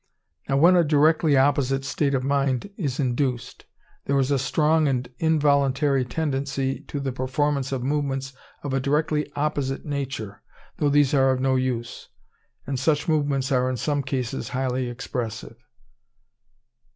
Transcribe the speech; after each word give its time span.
Now 0.49 0.57
when 0.57 0.75
a 0.75 0.83
directly 0.83 1.37
opposite 1.37 1.85
state 1.85 2.15
of 2.15 2.23
mind 2.23 2.71
is 2.75 2.99
induced, 2.99 3.65
there 4.05 4.17
is 4.17 4.31
a 4.31 4.39
strong 4.39 4.87
and 4.87 5.07
involuntary 5.19 6.05
tendency 6.05 6.79
to 6.87 6.99
the 6.99 7.11
performance 7.11 7.71
of 7.71 7.83
movements 7.83 8.33
of 8.63 8.73
a 8.73 8.79
directly 8.79 9.31
opposite 9.35 9.85
nature, 9.85 10.41
though 10.77 10.89
these 10.89 11.13
are 11.13 11.29
of 11.29 11.39
no 11.39 11.55
use; 11.55 12.07
and 12.65 12.79
such 12.79 13.07
movements 13.07 13.51
are 13.51 13.69
in 13.69 13.77
some 13.77 14.01
cases 14.01 14.49
highly 14.57 14.89
expressive. 14.89 15.57